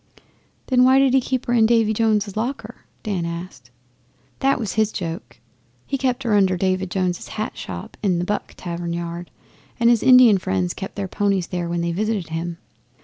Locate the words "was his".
4.59-4.91